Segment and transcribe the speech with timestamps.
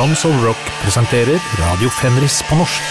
[0.00, 2.84] Sons of Rock presenterer Radio Fenris på norsk.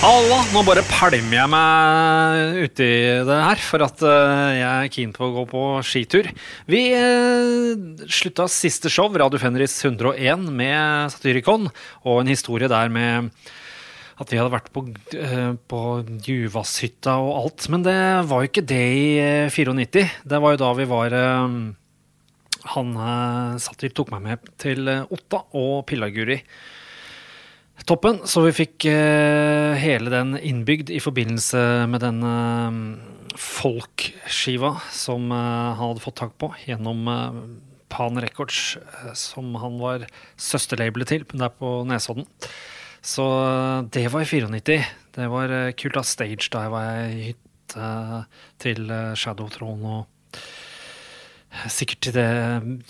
[0.00, 2.86] Halla, nå bare pælmer jeg meg uti
[3.28, 6.30] det her, for at eh, jeg er keen på å gå på skitur.
[6.64, 11.68] Vi uh, slutta siste show, Radio Fenris 101, med Satyricon,
[12.08, 13.28] og en historie der med
[14.16, 14.86] at vi hadde vært på,
[15.18, 15.82] uh, på
[16.24, 17.68] Juvashytta og alt.
[17.76, 18.00] Men det
[18.32, 19.12] var jo ikke det i
[19.44, 20.06] uh, 94.
[20.24, 21.18] Det var jo da vi var
[22.74, 22.94] Han
[23.62, 26.40] Satir tok meg med til Otta og Pillaguri.
[27.86, 28.18] Toppen.
[28.26, 32.18] Så vi fikk uh, hele den innbygd i forbindelse med den
[33.38, 37.06] folkskiva som han hadde fått tak på gjennom
[37.88, 38.76] Pan Records,
[39.14, 42.26] som han var søsterlabelet til der på Nesodden.
[43.00, 43.24] Så
[43.94, 44.78] det var i 94.
[45.14, 47.90] Det var kult av stage da jeg var i hytte
[48.62, 50.40] til Shadow Throne og
[51.48, 52.28] Sikkert til det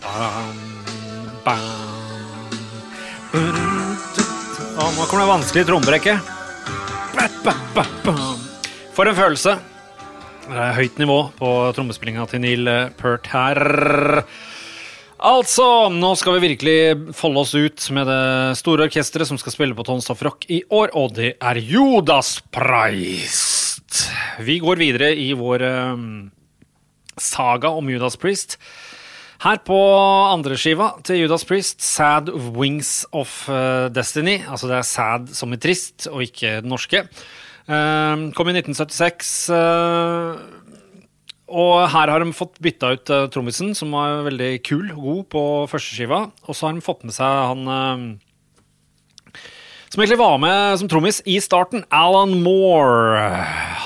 [0.00, 0.56] Bam,
[1.44, 1.68] bam.
[3.36, 6.18] Å, nå kommer det vanskelig trommebrekke.
[8.96, 9.58] For en følelse.
[10.48, 13.60] Det er høyt nivå på trommespillinga til Neil Pert her.
[15.18, 19.74] Altså, nå skal vi virkelig folde oss ut med det store orkesteret som skal spille
[19.74, 24.04] på Tonstoff Rock i år, og det er Judas Priest.
[24.46, 26.30] Vi går videre i vår um,
[27.18, 28.60] saga om Judas Priest.
[29.38, 29.78] Her på
[30.32, 34.42] andreskiva til Judas Priest, 'Sad Wings of uh, Destiny'.
[34.50, 37.04] Altså det er sad som i trist, og ikke den norske.
[37.70, 39.50] Uh, kom i 1976.
[39.54, 40.42] Uh,
[41.48, 45.42] og her har de fått bytta ut trommisen, som var veldig kul og god på
[45.70, 46.18] førsteskiva.
[46.44, 48.18] Og så har de fått med seg han
[49.88, 53.22] som egentlig var med som trommis i starten, Alan Moore.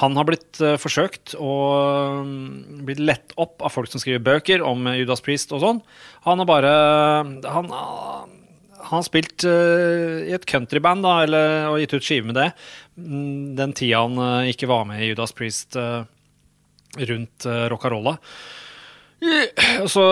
[0.00, 4.64] Han har blitt uh, forsøkt og um, blitt lett opp av folk som skriver bøker
[4.66, 5.82] om Judas Priest og sånn.
[6.26, 6.72] Han har bare
[7.46, 8.24] Han, uh,
[8.82, 12.48] han har spilt uh, i et countryband da, eller, og gitt ut skive med det
[12.98, 15.78] mm, den tida han ikke var med i Judas Priest
[16.98, 18.18] rundt uh, Rockarolla.
[19.22, 20.04] Og så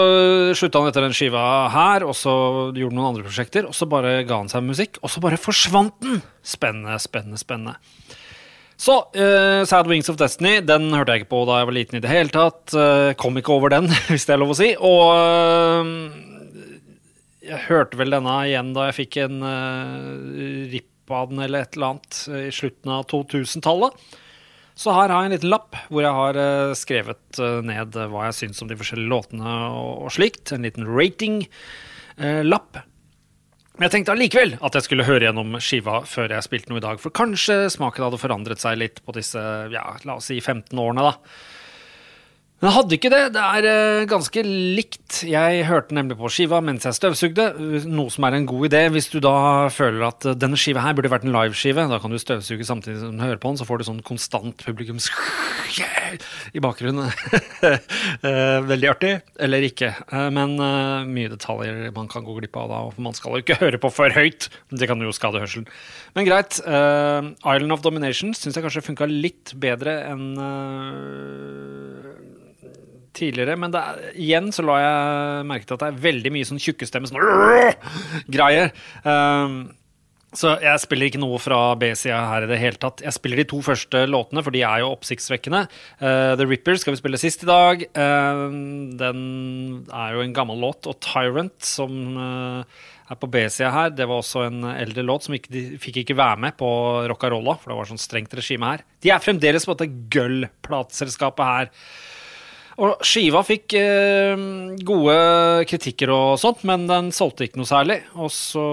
[0.55, 1.43] slutta han etter den skiva
[1.75, 2.32] her, og så
[2.70, 3.67] gjorde han noen andre prosjekter.
[3.67, 6.20] Og så bare ga han seg musikk, og så bare forsvant den!
[6.46, 7.75] Spennende, spennende, spennende.
[8.81, 11.99] Så uh, Sad Wings of Destiny den hørte jeg ikke på da jeg var liten
[11.99, 12.73] i det hele tatt.
[12.73, 14.70] Uh, kom ikke over den, hvis det er lov å si.
[14.79, 15.84] Og uh,
[17.44, 21.76] jeg hørte vel denne igjen da jeg fikk en uh, ripp av den eller et
[21.76, 23.96] eller annet i slutten av 2000-tallet.
[24.78, 28.06] Så her har jeg en liten lapp hvor jeg har uh, skrevet uh, ned uh,
[28.12, 30.55] hva jeg syns om de forskjellige låtene og slikt.
[30.55, 32.81] En liten rating-lapp.
[33.76, 36.84] Men jeg tenkte allikevel at jeg skulle høre gjennom skiva før jeg spilte noe i
[36.84, 37.00] dag.
[37.00, 39.40] For kanskje smaken hadde forandret seg litt på disse
[39.72, 41.14] ja, la oss si 15 årene, da.
[42.60, 43.20] Men hadde ikke det.
[43.32, 45.22] Det er eh, ganske likt.
[45.24, 47.46] Jeg hørte nemlig på skiva mens jeg støvsugde,
[47.88, 49.32] noe som er en god idé hvis du da
[49.72, 51.86] føler at eh, denne skiva her burde vært en liveskive.
[51.88, 54.60] Da kan du støvsuge samtidig som du hører på den, så får du sånn konstant
[54.66, 55.08] publikums
[56.56, 57.08] i bakgrunnen.
[58.20, 59.10] Eh, veldig artig.
[59.40, 59.90] Eller ikke.
[60.12, 63.42] Eh, Men eh, mye detaljer man kan gå glipp av da, for man skal jo
[63.44, 64.48] ikke høre på for høyt.
[64.72, 65.68] Det kan jo skade hørselen.
[66.16, 66.58] Men greit.
[66.64, 72.00] eh, Island of Domination syns jeg kanskje funka litt bedre enn eh,
[73.16, 76.62] tidligere, men er, igjen så la jeg merke til at det er veldig mye sånn
[76.62, 77.20] tjukkestemme sånn
[78.36, 78.74] greier.
[79.04, 79.62] Um,
[80.36, 83.02] så jeg spiller ikke noe fra B-sida her i det hele tatt.
[83.02, 85.64] Jeg spiller de to første låtene, for de er jo oppsiktsvekkende.
[85.98, 87.82] Uh, The Ripper skal vi spille sist i dag.
[87.98, 88.46] Uh,
[89.00, 89.24] den
[89.88, 90.86] er jo en gammel låt.
[90.86, 92.62] Og Tyrant, som uh,
[93.10, 96.18] er på B-sida her, det var også en eldre låt som ikke, de fikk ikke
[96.20, 96.70] være med på
[97.10, 98.86] Rockarolla, for det var sånn strengt regime her.
[99.02, 101.74] De er fremdeles på dette Gull-plateselskapet her.
[102.81, 104.43] Og skiva fikk eh,
[104.88, 105.17] gode
[105.69, 108.00] kritikker og sånt, men den solgte ikke noe særlig.
[108.17, 108.65] Og så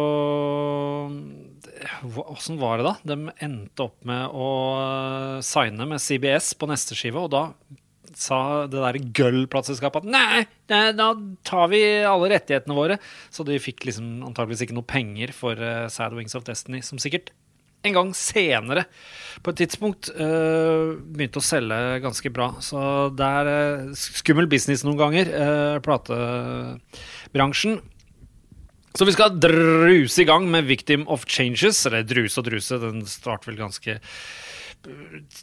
[2.28, 2.94] Åssen var det, da?
[3.14, 4.48] De endte opp med å
[4.80, 7.44] eh, signe med CBS på neste skive, og da
[8.18, 11.12] sa det der Gull-plateselskapet at nei, nei, da
[11.46, 12.98] tar vi alle rettighetene våre.
[13.34, 17.02] Så de fikk liksom antageligvis ikke noe penger for eh, Sad Wings of Destiny, som
[17.02, 17.34] sikkert
[17.86, 18.88] en gang senere
[19.44, 22.50] på et tidspunkt uh, begynte å selge ganske bra.
[22.64, 22.80] Så
[23.16, 27.80] det er uh, skummel business noen ganger, uh, platebransjen.
[28.98, 31.86] Så vi skal druse i gang med 'Victim of Changes'.
[31.86, 34.00] Eller druse og druse, den starter vel ganske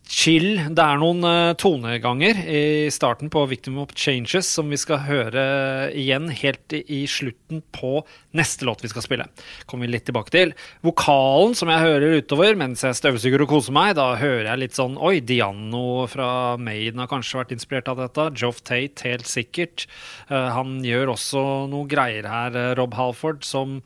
[0.08, 0.56] chill.
[0.75, 2.62] Det er noen uh, toneganger i
[2.93, 5.44] starten på 'Victim of Changes' som vi skal høre
[5.93, 8.02] igjen helt i, slutten på
[8.37, 9.26] neste låt vi skal spille.
[9.67, 10.55] Kommer vi litt tilbake til.
[10.87, 14.79] Vokalen som jeg hører utover mens jeg støvsuger og koser meg, da hører jeg litt
[14.79, 18.31] sånn Oi, Diano fra Maiden har kanskje vært inspirert av dette.
[18.41, 19.87] Joff Tate, helt sikkert.
[20.31, 23.81] Uh, han gjør også noe greier her, Rob Halford, som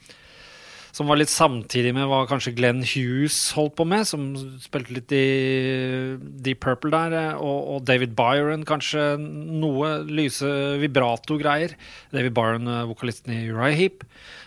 [0.95, 4.31] som var litt samtidig med hva kanskje Glenn Hughes holdt på med, som
[4.63, 5.27] spilte litt i
[6.19, 10.49] Deep Purple der, og, og David Byron kanskje noe lyse
[10.83, 11.77] vibrato-greier.
[12.15, 14.07] David Byron, vokalisten i Uriah Heap.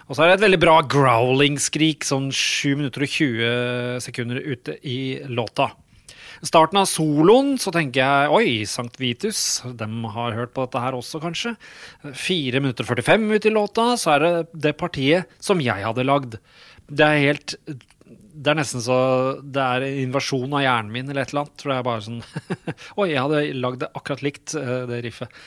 [0.10, 4.76] Og så er det et veldig bra growling-skrik, sånn 7 minutter og 20 sekunder ute
[4.84, 5.00] i
[5.32, 5.72] låta.
[6.42, 9.62] Starten av soloen så tenker jeg oi, Sankt Vitus.
[9.78, 11.54] Dem har hørt på dette her også, kanskje.
[12.18, 14.34] 4 minutter 45 ut i låta, så er det
[14.66, 16.40] det partiet som jeg hadde lagd.
[16.90, 17.58] Det er helt
[18.32, 18.96] det er nesten så
[19.44, 21.58] det er invasjon av hjernen min eller et eller annet.
[21.62, 22.24] Tror er bare sånn
[23.00, 25.42] Oi, jeg hadde lagd det akkurat likt, det riffet.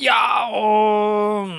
[0.00, 1.52] Ja, og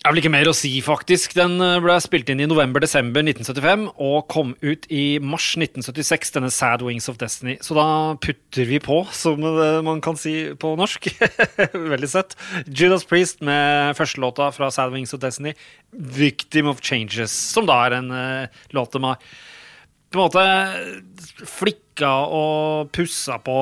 [0.00, 1.34] det er vel ikke mer å si, faktisk.
[1.36, 6.48] Den eh, ble spilt inn i november-desember 1975 og kom ut i mars 1976, denne
[6.56, 7.58] Sad Wings of Destiny.
[7.60, 7.84] Så da
[8.16, 9.44] putter vi på, som
[9.84, 11.10] man kan si på norsk.
[11.92, 12.32] Veldig søtt.
[12.64, 15.52] Judas Priest med førstelåta fra Sad Wings of Destiny,
[15.92, 19.20] 'Victim of Changes', som da er en uh, låt de har
[20.10, 20.44] på en måte
[22.00, 23.56] flikka og pussa på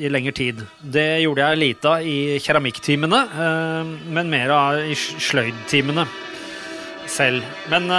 [0.00, 0.62] i lengre tid.
[0.80, 3.20] Det gjorde jeg lite av i keramikktimene,
[4.08, 6.06] men mer av i sløydtimene
[7.06, 7.42] selv.
[7.68, 7.90] Men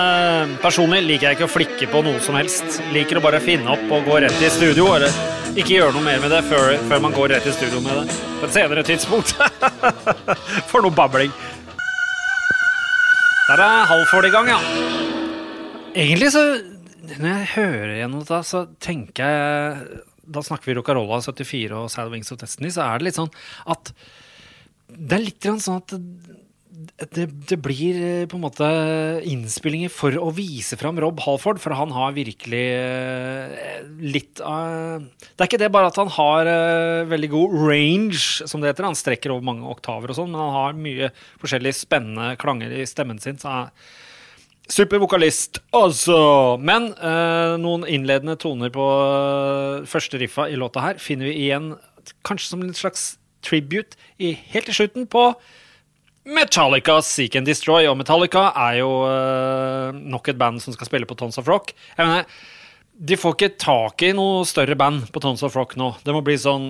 [0.62, 2.82] personlig liker jeg ikke å flikke på noe som helst.
[2.92, 5.12] Liker å bare finne opp og gå rett i studio, eller
[5.56, 8.20] ikke gjøre noe mer med det før, før man går rett i studio med det
[8.42, 9.36] på et senere tidspunkt.
[10.72, 11.32] For noe babling.
[13.52, 14.60] Der er Halvford i gang, ja.
[15.92, 16.46] Egentlig så
[17.02, 22.12] når jeg hører gjennom dette, så tenker jeg Da snakker vi Rocarola 74 og Sad
[22.14, 23.32] Wings of Destiny, så er det litt sånn
[23.74, 23.94] at
[24.92, 25.96] Det er litt sånn at
[27.12, 28.68] det, det, blir eh, på en måte
[29.28, 35.44] innspillinger for å vise fram Rob Halford, for han har virkelig eh, litt av Det
[35.44, 38.88] er ikke det bare at han har eh, veldig god range, som det heter.
[38.88, 41.12] Han strekker over mange oktaver og sånn, men han har mye
[41.44, 43.40] forskjellige spennende klanger i stemmen sin.
[43.42, 43.92] så er
[44.72, 46.18] Supervokalist, altså.
[46.64, 51.74] Men eh, noen innledende toner på uh, første riffa i låta her finner vi igjen
[52.26, 55.26] kanskje som en slags tribute i, helt til slutten på
[56.30, 57.90] Metallica Seek and Destroy.
[57.90, 61.74] Og Metallica er jo eh, nok et band som skal spille på Tons of Rock.
[61.98, 62.30] Jeg mener,
[63.02, 65.96] de får ikke tak i noe større band på Tons of Rock nå.
[66.06, 66.70] Det må bli sånn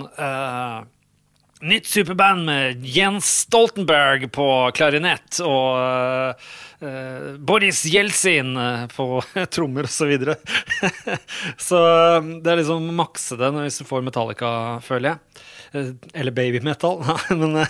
[1.62, 6.34] Nytt superband med Jens Stoltenberg på klarinett og
[6.82, 9.22] Uh, Boris Jeltsin uh, på
[9.54, 9.94] trommer osv.
[10.02, 10.34] Så, videre.
[11.68, 11.78] så
[12.42, 14.50] det er liksom makse det hvis du får Metallica,
[14.82, 15.44] føler jeg.
[15.76, 17.04] Uh, eller babymetal.
[17.38, 17.60] Men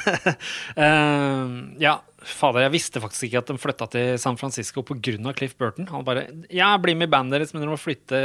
[1.82, 5.34] ja, fader, jeg visste faktisk ikke at de flytta til San Francisco pga.
[5.36, 5.90] Cliff Burton.
[5.92, 8.18] Han bare Ja, bli med i bandet deres, men dere må flytte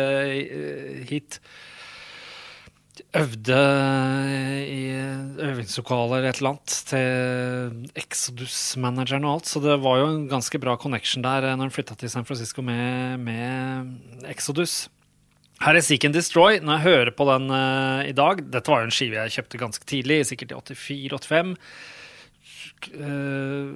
[1.09, 1.41] hit.
[3.17, 3.57] Øvde
[4.67, 4.81] i
[5.47, 10.75] øvingslokaler et eller annet til Exodus-manageren og alt, så det var jo en ganske bra
[10.79, 14.87] connection der når han flytta til San Francisco med, med Exodus.
[15.63, 16.59] Her er Seek and Destroy.
[16.61, 19.61] Når jeg hører på den uh, i dag Dette var jo en skive jeg kjøpte
[19.61, 20.59] ganske tidlig, sikkert i
[21.09, 21.55] 84-85.
[22.93, 23.71] Uh,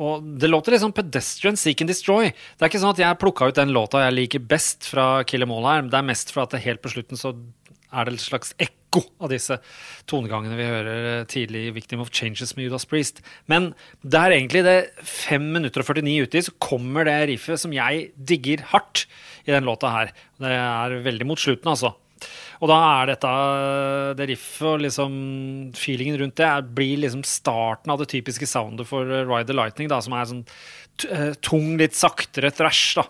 [0.00, 2.30] og det låter sånn pedestrian seek and destroy.
[2.30, 5.44] Det er ikke sånn at jeg plukka ut den låta jeg liker best fra Kill
[5.44, 5.88] Em All her.
[5.90, 7.34] Det er mest for at det helt på slutten så
[7.90, 9.56] er det et slags ekko av disse
[10.10, 13.22] tonegangene vi hører tidlig i Victim of Changes med Judas Priest.
[13.50, 17.74] Men det er egentlig det 5 minutter og 49 uti, så kommer det riffet som
[17.74, 19.06] jeg digger hardt
[19.46, 20.14] i den låta her.
[20.40, 21.94] Det er veldig mot slutten, altså.
[22.60, 23.30] Og da er dette
[24.18, 25.14] det riffet og liksom
[25.78, 29.88] feelingen rundt det er, blir liksom starten av det typiske soundet for Ride the Lightning,
[29.88, 30.44] da, som er sånn
[31.40, 32.98] tung, litt saktere thrash.
[32.98, 33.06] da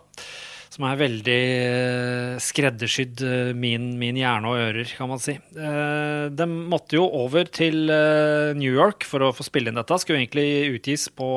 [0.71, 5.35] som er veldig eh, skreddersydd eh, min, min, hjerne og ører, kan man si.
[5.35, 9.99] Eh, de måtte jo over til New York for å få spille inn dette.
[9.99, 11.31] Skulle egentlig utgis på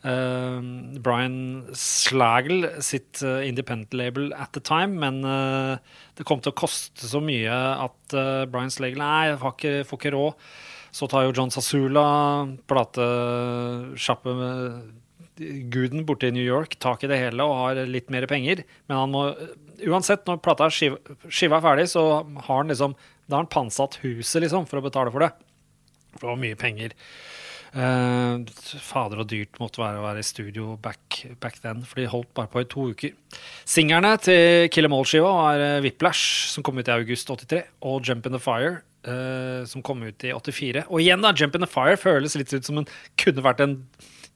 [0.00, 1.34] Brian
[1.76, 5.20] Slagel sitt independent label at the time, men
[6.16, 8.16] det kom til å koste så mye at
[8.48, 10.48] Brian Slagel Nei, jeg ikke, får ikke råd.
[10.96, 12.06] Så tar jo John Sasula
[12.70, 14.34] platesjappe
[15.72, 18.64] guden borte i New York tak i det hele og har litt mer penger.
[18.90, 19.24] Men han må
[19.88, 22.96] uansett, når plata skiva, skiva er ferdig, så har han liksom
[23.30, 25.30] Da har han pantsatt huset liksom, for å betale for det.
[26.16, 26.96] For det var mye penger.
[27.70, 28.42] Uh,
[28.82, 32.32] fader og dyrt måtte være å være i studio back, back, then, for de holdt
[32.34, 33.14] bare på i to uker.
[33.62, 38.02] Singerne til Kill Em All-skiva var uh, Whiplash, som kom ut i august 83, og
[38.02, 40.88] Jump In The Fire, uh, som kom ut i 84.
[40.88, 42.90] Og igjen, da, Jump In The Fire føles litt ut som en
[43.22, 43.78] kunne vært en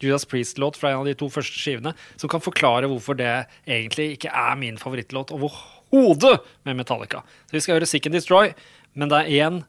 [0.05, 3.31] Judas Priest-låt fra en av de to første skivene, som kan forklare hvorfor det
[3.65, 6.37] egentlig ikke er min favorittlåt overhodet
[6.69, 7.23] med Metallica.
[7.49, 8.53] Så vi skal høre Sick and Destroy,
[8.95, 9.63] men det er én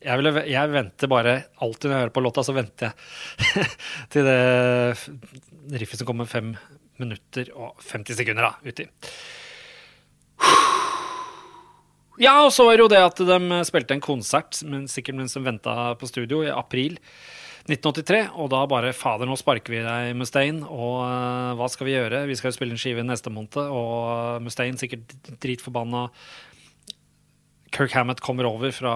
[0.00, 3.66] jeg, vil, jeg, venter bare Alltid når jeg hører på låta, så venter jeg
[4.14, 6.54] til det riffet som kommer fem
[7.00, 8.86] minutter og 50 sekunder da, uti.
[12.20, 15.36] Ja, og så var det jo det at de spilte en konsert, men sikkert mens
[15.36, 16.98] de venta på studio, i april.
[17.68, 20.64] 1983, og da bare Fader, nå sparker vi deg, Mustaine.
[20.64, 22.24] Og uh, hva skal vi gjøre?
[22.30, 25.12] Vi skal jo spille en skive neste måned, og Mustaine sikkert
[25.42, 26.06] dritforbanna.
[27.70, 28.94] Kirk Hammett kommer over fra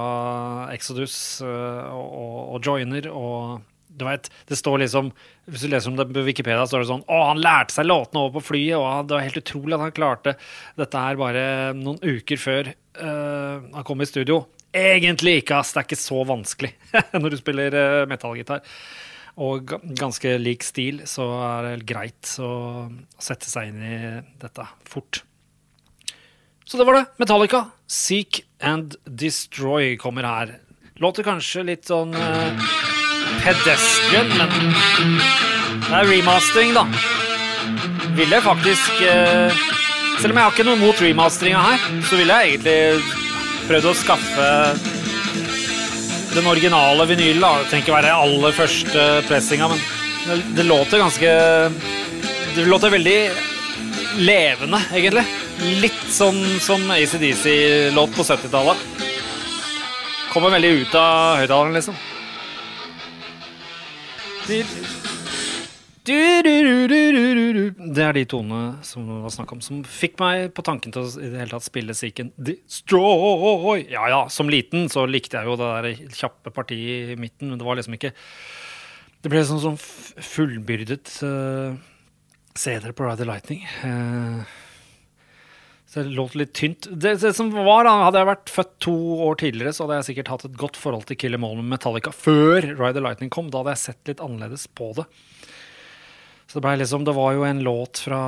[0.75, 3.63] Exodus uh, og, og, joiner, og
[3.95, 5.13] du vet, det står liksom
[5.47, 8.25] Hvis du leser om det på Wikipedia, står det sånn Å, han lærte seg låtene
[8.25, 10.35] over på flyet, og det var helt utrolig at han klarte
[10.81, 11.45] dette her bare
[11.79, 14.43] noen uker før uh, han kom i studio.
[14.75, 15.71] Egentlig ikke, ass.
[15.73, 16.73] Det er ikke så vanskelig
[17.21, 18.65] når du spiller uh, metallgitar.
[19.45, 22.51] Og ganske lik stil, så er det greit å
[23.19, 23.97] sette seg inn i
[24.43, 25.25] dette fort.
[26.65, 27.07] Så det var det.
[27.21, 30.55] Metallica, Seek and Destroy kommer her.
[31.03, 32.71] Låter kanskje litt sånn uh,
[33.43, 35.19] pedestrian, men
[35.85, 36.87] det er remastering, da.
[38.15, 39.63] Vil jeg faktisk uh,
[40.21, 43.24] Selv om jeg har ikke noe mot remasteringa her, så vil jeg egentlig
[43.69, 44.49] prøvd å skaffe
[46.35, 47.45] den originale vinylen.
[47.45, 51.31] Det trenger ikke være aller første pressinga, men det, låter ganske
[52.55, 53.19] Det låter veldig
[54.25, 55.25] levende, egentlig.
[55.83, 58.77] Litt sånn som ACDC-låt på 70-tallet.
[60.33, 61.99] Kommer veldig ut av høyttaleren, liksom.
[67.95, 71.07] Det er de tonene som det var snakk om, som fikk meg på tanken til
[71.07, 73.87] å i det hele tatt spille Seeken Destroy.
[73.89, 77.61] Ja ja, som liten så likte jeg jo det der kjappe partiet i midten, men
[77.61, 78.13] det var liksom ikke
[79.25, 81.73] Det ble sånn, sånn fullbyrdet uh,
[82.53, 83.65] CD-er på Ride the Lightning.
[83.81, 84.45] Uh,
[85.89, 86.91] så det låt litt tynt.
[86.91, 88.95] Det, det, som var, Hadde jeg vært født to
[89.25, 92.13] år tidligere, så hadde jeg sikkert hatt et godt forhold til Kill Em med Metallica
[92.13, 93.49] før Ride the Lightning kom.
[93.49, 95.09] Da hadde jeg sett litt annerledes på det.
[96.55, 98.19] Så det, liksom, det var jo en låt fra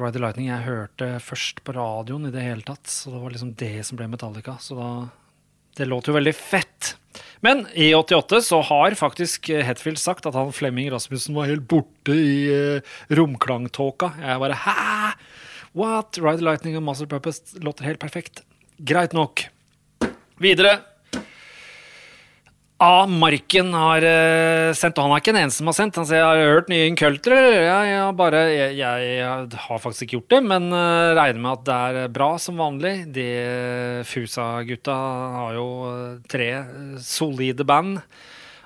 [0.00, 2.88] Ride the Lightning jeg hørte først på radioen i det hele tatt.
[2.88, 4.54] Så det var liksom det som ble Metallica.
[4.64, 4.86] Så da
[5.76, 6.94] Det låt jo veldig fett.
[7.44, 12.16] Men i 88 så har faktisk Hetfield sagt at han Flemming Rasmussen var helt borte
[12.16, 14.14] i uh, romklangtåka.
[14.24, 15.12] Jeg bare Hæ?
[15.76, 16.16] What?
[16.16, 18.40] Ride the Lightning og Master Purpose låter helt perfekt.
[18.78, 19.50] Greit nok.
[20.40, 20.78] Videre
[22.80, 23.04] A.
[23.04, 25.98] Marken har uh, sendt, og han er ikke den eneste som har sendt.
[26.00, 27.36] Han sier har hørt nye Inculter.
[27.36, 31.76] Jeg, jeg, jeg, jeg, har faktisk ikke gjort det, men uh, regner med at det
[31.76, 32.94] er bra som vanlig.
[33.12, 33.28] De
[34.08, 34.96] Fusa-gutta
[35.36, 36.48] har jo uh, tre
[37.04, 38.00] solide band.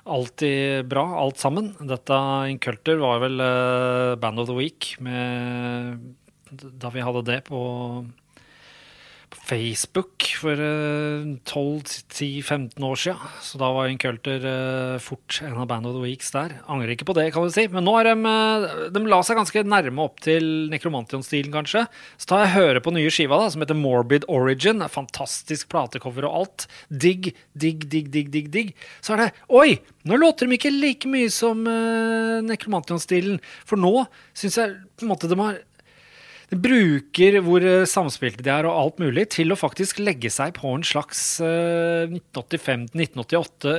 [0.06, 1.72] Alltid bra, alt sammen.
[1.82, 2.18] Dette
[2.52, 3.40] Inculter var vel
[4.20, 6.04] Band of the Week med,
[6.52, 7.64] da vi hadde det på
[9.34, 13.32] Facebook for eh, 12-10-15 år siden.
[13.42, 16.56] Så da var Inculter eh, fort en av Band of the Weeks der.
[16.70, 17.66] Angrer ikke på det, kan du si.
[17.72, 21.84] Men nå er de, eh, de la seg ganske nærme opp til Nekromantion-stilen, kanskje.
[22.16, 24.84] Så tar jeg høre på nye skiva, da, som heter Morbid Origin.
[24.92, 26.68] Fantastisk platecover og alt.
[26.88, 28.50] Digg, digg, digg, digg, digg.
[28.54, 28.74] digg.
[29.04, 29.78] Så er det Oi!
[30.04, 33.38] Nå låter de ikke like mye som uh, Nekromantion-stilen.
[33.64, 34.04] For nå
[34.36, 35.62] syns jeg på en måte de har
[36.50, 40.54] de bruker hvor eh, samspilte de er og alt mulig, til å faktisk legge seg
[40.58, 43.78] på en slags uh, 1985-1988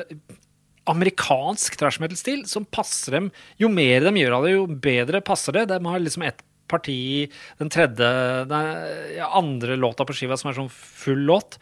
[0.90, 3.32] amerikansk trash metal-stil som passer dem.
[3.62, 5.68] Jo mer de gjør av det, jo bedre passer det.
[5.72, 7.28] De har liksom ett parti,
[7.60, 8.10] den tredje,
[8.50, 11.60] den andre låta på skiva som er sånn full låt.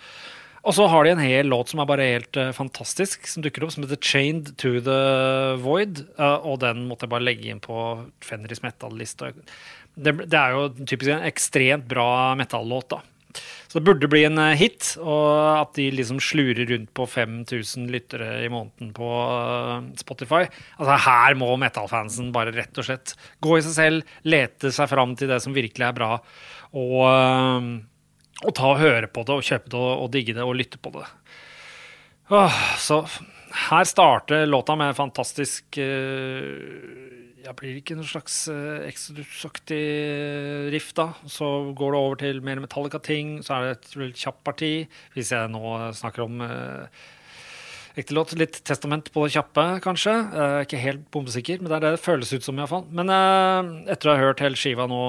[0.63, 3.65] Og så har de en hel låt som er bare helt uh, fantastisk, som dukker
[3.65, 4.99] opp, som heter 'Chained to the
[5.59, 6.05] Void'.
[6.15, 7.77] Uh, og den måtte jeg bare legge inn på
[8.23, 9.33] Fenris metal-lista.
[9.93, 13.03] Det, det, er jo typisk en ekstremt bra metallåt, da.
[13.67, 15.27] Så det burde bli en uh, hit, og
[15.57, 19.13] at de liksom slurer rundt på 5000 lyttere i måneden på
[19.99, 20.45] Spotify.
[20.79, 25.17] Altså Her må metallfansen bare rett og slett gå i seg selv, lete seg fram
[25.19, 26.13] til det som virkelig er bra.
[26.71, 27.83] og
[28.43, 30.93] og ta og høre på det og kjøpe det og, digge det og lytte på
[30.97, 31.05] det.
[32.33, 33.03] Åh, så
[33.69, 39.81] her starter låta med en fantastisk uh, ja, Blir ikke noe slags uh, Exodus-aktig
[40.73, 41.11] riff, da?
[41.29, 43.41] Så går det over til mer Metallica-ting.
[43.45, 43.75] Så er det
[44.07, 44.71] et kjapt parti.
[45.13, 46.41] Hvis jeg nå snakker om
[47.99, 48.33] ekte låt.
[48.39, 50.13] Litt testament på det kjappe, kanskje.
[50.33, 52.87] Uh, ikke helt bombesikker, men det er det det føles ut som, iallfall.
[52.95, 55.03] Men uh, etter å ha hørt hele skiva nå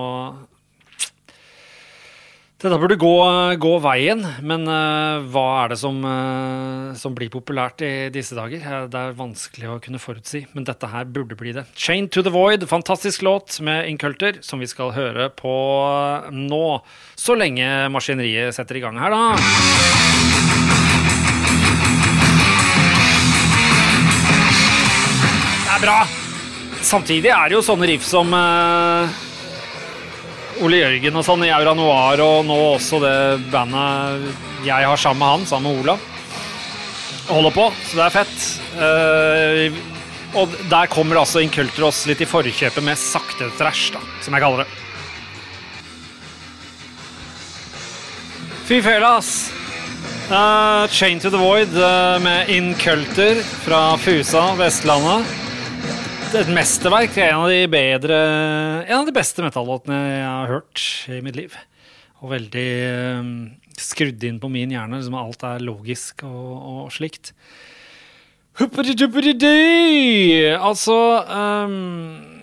[2.62, 3.14] dette burde gå,
[3.60, 8.62] gå veien, men uh, hva er det som, uh, som, blir populært i disse dager?
[8.88, 11.66] Det er vanskelig å kunne forutsi, men dette her burde bli det.
[11.74, 15.54] Chain to the Void, fantastisk låt med Inculter, som vi skal høre på
[16.30, 16.64] nå.
[17.18, 19.34] Så lenge maskineriet setter i gang her, da.
[25.58, 26.00] Det er bra!
[26.84, 29.22] Samtidig er det jo sånne riff som uh,
[30.62, 33.16] Ole Jørgen og sånn i Aura Noir, og nå også det
[33.50, 34.28] bandet
[34.66, 36.04] jeg har sammen med han, sammen med Olav.
[37.26, 38.46] Holder på, så det er fett.
[38.78, 39.82] Uh,
[40.38, 44.44] og der kommer altså Inculter oss litt i forkjøpet med sakte trash, da, som jeg
[44.44, 44.70] kaller det.
[48.64, 49.52] Fy fela, ass.
[50.30, 55.43] Uh, Chain to the Void uh, med Inculter fra Fusa, Vestlandet
[56.34, 57.14] et mesterverk.
[57.22, 58.16] En av de bedre
[58.88, 61.54] En av de beste metallåtene jeg har hørt i mitt liv.
[62.24, 62.70] Og veldig
[63.20, 63.30] um,
[63.78, 64.98] skrudd inn på min hjerne.
[64.98, 67.34] Liksom alt er logisk og, og slikt.
[70.58, 72.42] Altså um,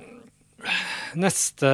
[1.20, 1.70] Neste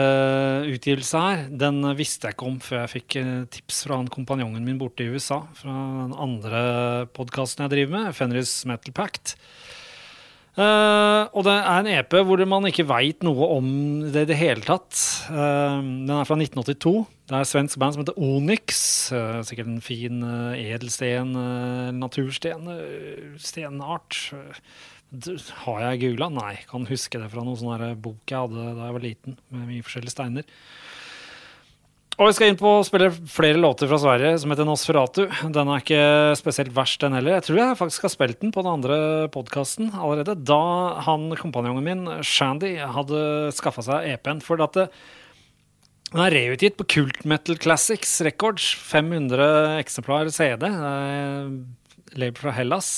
[0.74, 4.64] utgivelse her, den visste jeg ikke om før jeg fikk eh, tips fra han kompanjongen
[4.66, 5.44] min borte i USA.
[5.60, 5.76] Fra
[6.08, 6.62] den andre
[7.14, 9.36] podkasten jeg driver med, Fenris Metal Pact.
[10.58, 13.68] Uh, og det er en EP hvor man ikke veit noe om
[14.10, 14.90] det i det hele tatt.
[15.30, 16.94] Uh, den er fra 1982.
[17.30, 18.80] Det er et svensk band som heter Onyx.
[19.14, 20.24] Uh, sikkert en fin
[20.58, 21.36] edelsten,
[22.00, 22.72] natursten,
[23.38, 24.18] stenart.
[25.62, 26.32] har jeg googla?
[26.34, 29.70] Nei, kan huske det fra noen sånn bok jeg hadde da jeg var liten, med
[29.70, 30.58] mye forskjellige steiner.
[32.18, 35.28] Og vi skal inn på å spille flere låter fra Sverige som heter Nosferatu.
[35.54, 36.06] Den er ikke
[36.40, 37.36] spesielt verst, den heller.
[37.36, 38.98] Jeg tror jeg faktisk har spilt den på den andre
[39.36, 40.34] podkasten allerede.
[40.42, 40.58] Da
[41.06, 43.22] han kompanjongen min, Shandy, hadde
[43.54, 44.42] skaffa seg EP-en.
[44.42, 44.88] For at det,
[46.10, 48.66] den er reutgitt på Kult Metal Classics Records.
[48.90, 50.66] 500 eksemplar CD.
[52.18, 52.92] Label fra Hellas.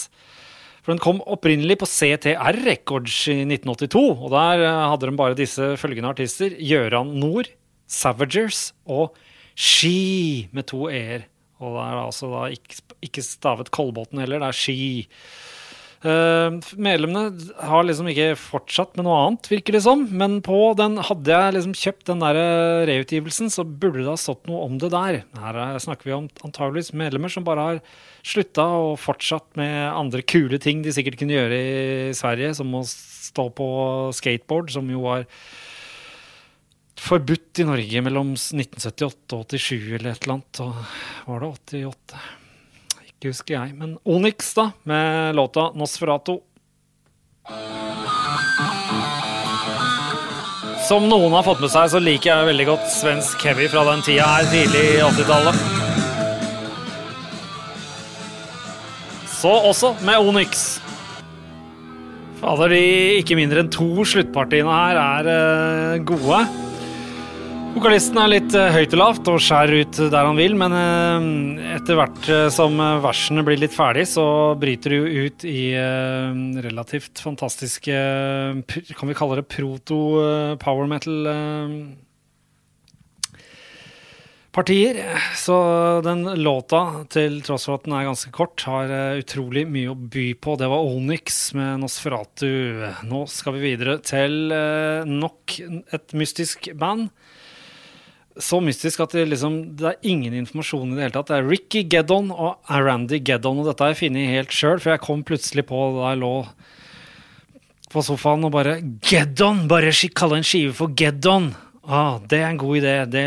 [0.80, 4.10] For den kom opprinnelig på CTR Records i 1982.
[4.16, 6.56] Og der hadde de bare disse følgende artister.
[6.56, 7.52] Gjøran Nord.
[7.90, 9.18] Savagers og
[9.60, 11.26] Ski med to e-er.
[11.60, 14.92] Og det er altså da ikke, ikke stavet Kolbotn heller, det er Ski.
[16.00, 17.34] Uh, medlemmene
[17.68, 20.06] har liksom ikke fortsatt med noe annet, virker det som.
[20.08, 24.16] Men på den, hadde jeg liksom kjøpt den der eh, reutgivelsen, så burde det ha
[24.20, 25.22] stått noe om det der.
[25.44, 27.82] Her snakker vi om antageligvis medlemmer som bare har
[28.24, 32.86] slutta og fortsatt med andre kule ting de sikkert kunne gjøre i Sverige, som å
[32.88, 33.68] stå på
[34.16, 35.28] skateboard, som jo var
[37.00, 40.62] forbudt i Norge mellom 1978 og 87 eller et eller annet.
[40.64, 42.22] Og var det 88?
[43.08, 43.74] Ikke husker jeg.
[43.80, 46.40] Men Onyx, da, med låta 'Nosferato'.
[50.88, 54.02] Som noen har fått med seg, så liker jeg veldig godt svensk heavy fra den
[54.02, 55.56] tida her, tidlig i 80-tallet.
[59.40, 60.80] Så også med Onyx.
[62.40, 66.69] Fader, de ikke mindre enn to sluttpartiene her er uh, gode.
[67.70, 71.76] Vokalisten er litt uh, høyt og lavt og skjærer ut der han vil, men uh,
[71.76, 74.26] etter hvert uh, som versene blir litt ferdig, så
[74.58, 75.62] bryter det jo ut i
[76.66, 77.96] relativt fantastiske
[78.66, 81.34] Kan vi kalle det proto-power metal?
[84.50, 84.98] partier.
[85.38, 85.56] Så
[86.04, 90.26] den låta, til tross for at den er ganske kort, har utrolig mye å by
[90.42, 90.58] på.
[90.60, 92.50] Det var Onyx med Nosferatu.
[93.08, 95.60] Nå skal vi videre til nok
[95.96, 97.12] et mystisk band
[98.40, 101.30] så mystisk at det, liksom, det er ingen informasjon i det hele tatt.
[101.32, 104.94] Det er Ricky Geddon og Randy Geddon, og dette har jeg funnet helt sjøl, for
[104.94, 106.34] jeg kom plutselig på da jeg lå
[107.90, 109.66] på sofaen og bare Geddon!
[109.70, 111.52] Bare kalle en skive for Geddon!
[111.90, 112.94] Ah, det er en god idé.
[113.10, 113.26] Det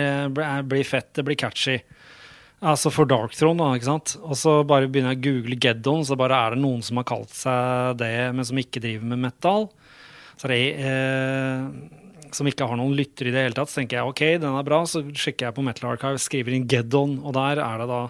[0.70, 1.09] blir fett.
[1.16, 1.81] Det blir catchy.
[2.62, 4.14] Altså for Dark Throne, da, ikke sant.
[4.22, 7.09] Og så bare begynner jeg å google Geddon, så bare er det noen som har
[7.11, 9.66] kalt seg det, men som ikke driver med metal.
[10.38, 11.64] Så det eh,
[12.37, 14.66] som ikke har noen lyttere i det hele tatt, så tenker jeg ok, den er
[14.66, 14.83] bra.
[14.88, 18.03] Så sjekker jeg på Metal Archive, skriver inn Geddon, og der er det da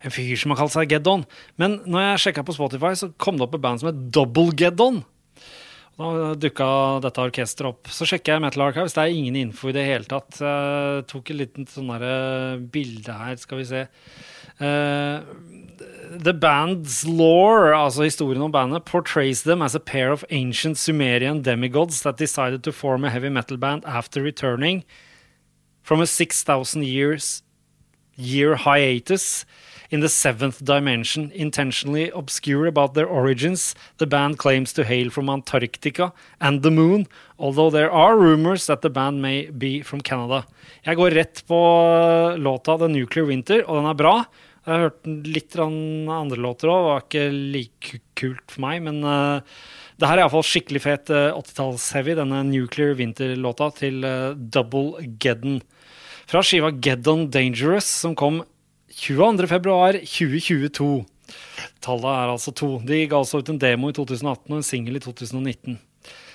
[0.00, 1.26] en fyr som har kalt seg Geddon.
[1.60, 4.54] Men når jeg sjekka på Spotify, så kom det opp et band som het Double
[4.56, 5.02] Geddon.
[6.00, 6.66] Da dukka
[7.04, 7.90] dette orkesteret opp.
[7.92, 10.38] Så sjekker jeg Metal Archives, det er ingen info i det hele tatt.
[10.40, 13.84] Jeg tok et lite sånn eh, bilde her, skal vi se.
[14.60, 15.20] Uh,
[16.10, 21.42] the band's lore, altså historien om bandet, portrays them as a pair of ancient Sumerian
[21.42, 24.84] demigods that decided to form a heavy metal band after returning
[25.82, 27.42] from a 6,000 years
[28.16, 29.46] year hiatus
[29.90, 33.74] in the seventh dimension, intentionally obscure about their origins.
[33.98, 38.82] The band claims to hail from Antarctica and the moon, although there are rumors that
[38.82, 40.46] the band may be from Canada.
[40.84, 41.58] Jeg går rett på
[42.38, 44.24] låta The Nuclear Winter, og den er bra.
[44.60, 48.82] Jeg har hørt litt andre låter òg, var ikke like kult for meg.
[48.84, 49.40] Men uh,
[49.96, 55.62] det her er iallfall skikkelig fet uh, 80-talls-heavy, denne Nuclear Winter-låta til uh, Double Geddon.
[56.30, 58.42] Fra skiva Geddon Dangerous, som kom
[59.00, 61.04] 22.2.2022.
[61.80, 62.78] Tallet er altså to.
[62.84, 65.80] De ga altså ut en demo i 2018 og en singel i 2019.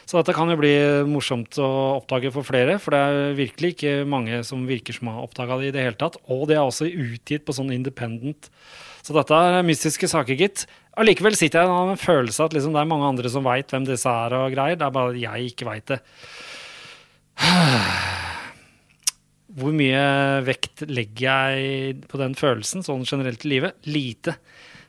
[0.06, 0.74] Så dette kan jo bli
[1.10, 5.24] morsomt å oppdage for flere, for det er virkelig ikke mange som virker som har
[5.26, 6.20] oppdaga det i det hele tatt.
[6.30, 8.52] Og det er også utgitt på sånn independent.
[9.06, 10.66] Så dette er mystiske saker, gitt.
[11.02, 13.74] Allikevel sitter jeg med en følelse av at liksom det er mange andre som veit
[13.74, 14.78] hvem disse er og greier.
[14.78, 16.00] Det er bare at jeg ikke veit det.
[19.56, 20.06] Hvor mye
[20.46, 23.78] vekt legger jeg på den følelsen sånn generelt i livet?
[23.90, 24.38] Lite.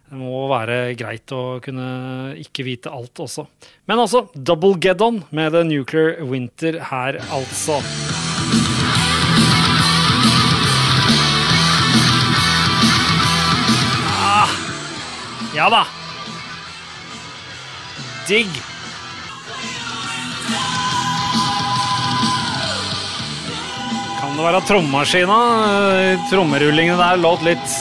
[0.06, 1.86] Det må være greit å kunne
[2.38, 3.42] ikke vite alt også.
[3.90, 7.80] Men altså, Double Geddon med The Nuclear Winter her, altså.
[14.14, 14.54] Ah,
[15.58, 15.82] ja da.
[18.30, 18.54] Digg.
[24.20, 25.42] Kan det være trommemaskina?
[26.30, 27.76] Trommerullingene der låt litt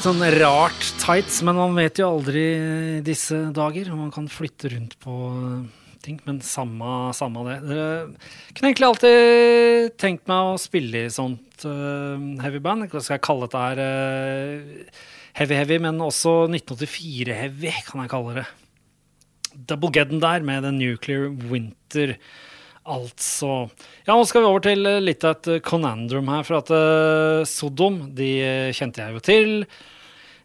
[0.00, 2.42] sånn rart tights, men man vet jo aldri
[3.04, 3.90] disse dager.
[3.92, 5.12] Man kan flytte rundt på
[6.00, 7.56] ting, men samme, samme det.
[7.68, 12.88] Jeg kunne egentlig alltid tenkt meg å spille i sånt uh, heavy band.
[12.88, 13.82] Hva skal jeg kalle dette her?
[15.36, 18.46] Heavy-heavy, men også 1984-heavy, kan jeg kalle det.
[19.68, 22.16] Double Geddon der med The Nuclear Winter.
[22.88, 23.68] Altså
[24.06, 26.44] Ja, nå skal vi over til litt av et conandrum her.
[26.48, 28.30] For at uh, Sodom, de
[28.76, 29.50] kjente jeg jo til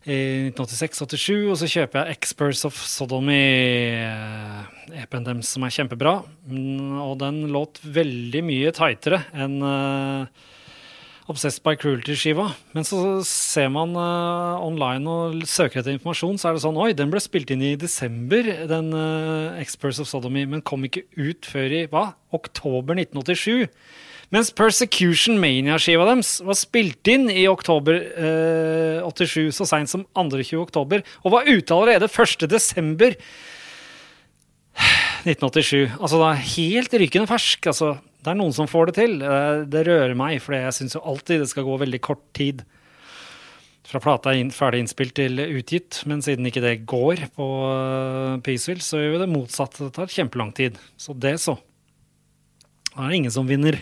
[0.06, 6.20] i 1986-87, og så kjøper jeg Experts of Sodom EP-en eh, deres som er kjempebra.
[6.46, 10.52] Mm, og den låt veldig mye tightere enn uh,
[11.26, 12.52] Obsessed by Cruelty-skiva.
[12.78, 16.92] Men så ser man uh, online og søker etter informasjon, så er det sånn Oi,
[16.94, 21.50] den ble spilt inn i desember, den uh, Experts of Sodomy, men kom ikke ut
[21.50, 22.12] før i hva?
[22.36, 23.66] Oktober 1987.
[24.34, 30.58] Mens Persecution Mania-skiva deres var spilt inn i oktober eh, 87, så seint som 22.
[30.64, 32.48] oktober, og var ute allerede 1.
[32.50, 33.16] desember
[35.30, 35.94] 1987.
[36.00, 37.70] Altså, da helt rykende fersk.
[37.70, 39.20] Altså, det er noen som får det til.
[39.22, 42.66] Eh, det rører meg, for jeg syns jo alltid det skal gå veldig kort tid
[43.86, 48.84] fra plata er ferdig innspilt til utgitt, men siden ikke det går på uh, Peaceville,
[48.84, 49.86] så gjør vi det motsatte.
[49.86, 50.80] Det tar kjempelang tid.
[50.98, 51.58] Så det, så.
[52.96, 53.78] Da er det ingen som vinner.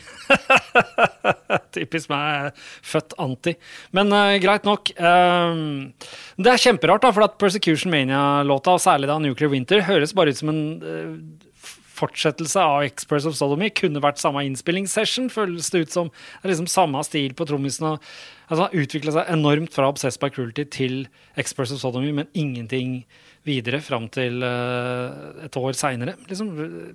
[1.76, 3.56] Typisk meg, født anti.
[3.96, 4.92] Men uh, greit nok.
[5.00, 5.94] Um,
[6.36, 10.34] det er kjemperart, da, for at Persecution Mania-låta, og særlig da Nuclear Winter, høres bare
[10.34, 11.50] ut som en uh,
[11.94, 13.70] fortsettelse av Express of Sodomy.
[13.76, 16.10] Kunne vært samme innspillingssession, føles det ut som.
[16.10, 18.00] Det er liksom samme stil på trommisen.
[18.50, 21.06] Altså, Utvikla seg enormt fra Obsessed by Cruelty til
[21.40, 23.02] Express of Sodomy, men ingenting
[23.48, 26.52] videre fram til uh, et år seinere, liksom,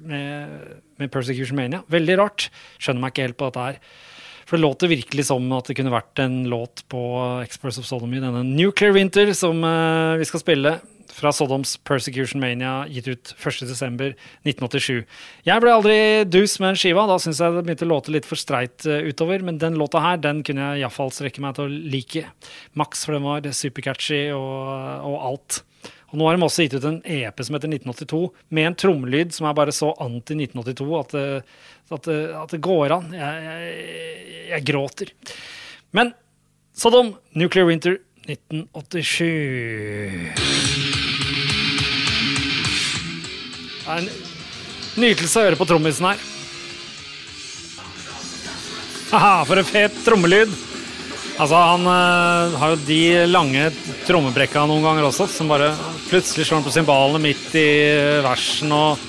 [0.08, 0.60] med,
[1.00, 1.82] med Persecution Mania.
[1.92, 2.48] Veldig rart.
[2.80, 3.82] Skjønner meg ikke helt på dette her.
[4.48, 7.02] For det låter virkelig som at det kunne vært en låt på
[7.42, 10.78] Express of Sodomy, denne Nuclear Winter som uh, vi skal spille
[11.18, 15.02] fra Sodoms Persecution Mania, gitt ut 1.12.1987.
[15.46, 15.98] Jeg ble aldri
[16.30, 17.06] dus med den skiva.
[17.10, 19.42] Da syns jeg det begynte å låte litt for streit uh, utover.
[19.46, 22.22] Men den låta her den kunne jeg iallfall strekke meg til å like.
[22.78, 24.54] Max, for den var supercatchy og,
[25.10, 25.50] og alt.
[26.08, 28.22] Og nå har de også gitt ut en EP som heter 1982,
[28.56, 31.10] med en trommelyd som er bare så anti-1982 at,
[31.92, 33.12] at, at, det går an.
[33.12, 33.60] Jeg, jeg,
[34.54, 35.12] jeg gråter.
[35.96, 36.06] Men
[36.78, 37.94] Sodom, Nuclear Winter
[38.28, 40.67] 1987.
[43.88, 44.08] Det er en
[45.00, 46.24] nytelse å høre på trommisen her.
[49.08, 50.50] Haha, for en fet trommelyd.
[51.38, 53.70] Altså, han øh, har jo de lange
[54.04, 55.70] trommebrekka noen ganger også, som bare
[56.10, 57.68] plutselig slår han på cymbalene midt i
[58.26, 59.06] versen og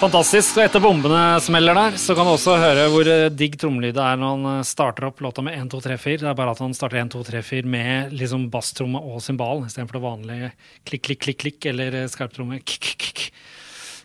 [0.00, 0.54] Fantastisk.
[0.56, 4.00] Og etter bombene smeller der, så kan du også høre hvor eh, digg trommelyd det
[4.00, 6.22] er når han eh, starter opp låta med 1, 2, 3, 4.
[6.22, 9.66] Det er bare at han starter 1, 2, 3, 4 med liksom basstromme og cymbal
[9.66, 10.50] istedenfor det vanlige
[10.88, 12.62] klikk, klikk, klikk, klikk eller skarptromme.
[12.64, 13.26] Kikk, kikk.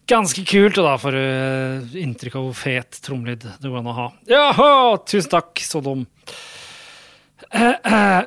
[0.06, 3.96] Ganske kult, og da får du inntrykk av hvor fet trommelyd det går an å
[3.98, 4.10] ha.
[4.30, 4.74] Jaha,
[5.10, 6.04] tusen takk, så dum.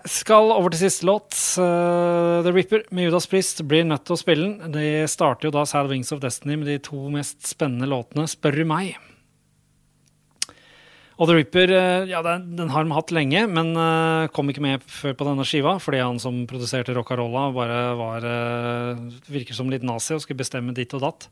[0.09, 1.37] Skal over til siste låt.
[1.55, 4.73] Uh, The Ripper med Judas Priest blir nødt til å spille den.
[4.75, 8.59] De starter jo da Sad Wings of Destiny med de to mest spennende låtene, spør
[8.59, 8.99] du meg.
[11.19, 13.71] Og The Ripper uh, ja, den, har de hatt lenge, men
[14.35, 18.29] kom ikke med før på denne skiva fordi han som produserte Rockarolla, bare var
[19.31, 21.31] virker som litt nazi og skulle bestemme ditt og datt.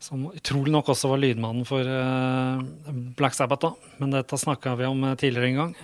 [0.00, 2.60] Som utrolig nok også var lydmannen for uh,
[3.18, 3.90] Black Sabbath, da.
[4.00, 5.74] Men dette snakka vi om eh, tidligere en gang.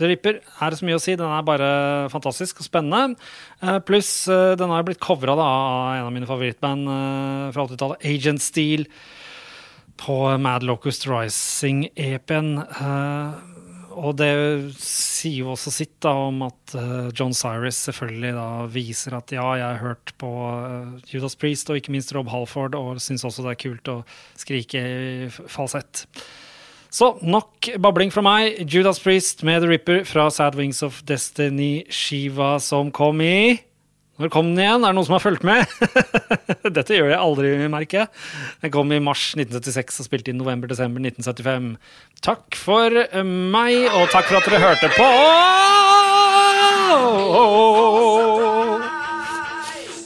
[0.00, 1.14] The Ripper er det så mye å si.
[1.18, 1.68] Den er bare
[2.10, 3.14] fantastisk og spennende.
[3.86, 6.90] Pluss den har blitt covra av en av mine favorittband
[7.54, 8.88] fra 80-tallet, Agent Steel,
[9.98, 12.52] på Mad Locust Rising-EP-en.
[13.98, 14.30] Og det
[14.80, 19.46] sier jo også sitt da, om at uh, John Cyrus selvfølgelig da viser at ja,
[19.58, 23.46] jeg har hørt på uh, Judas Priest og ikke minst Rob Halford, og syns også
[23.46, 23.96] det er kult å
[24.38, 26.06] skrike i falsett.
[26.88, 28.62] Så nok babling fra meg.
[28.64, 33.58] Judas Priest med The Ripper fra Sad Wings of Destiny-skiva som kom i
[34.18, 34.82] når kom den igjen?
[34.82, 35.62] Er det noen som har fulgt med?
[36.78, 38.10] Dette gjør jeg aldri, merker jeg.
[38.64, 41.70] Den kom i mars 1976 og spilte i november-desember 1975.
[42.26, 45.08] Takk for meg, og takk for at dere hørte på!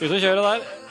[0.03, 0.82] Ut og kjøre der.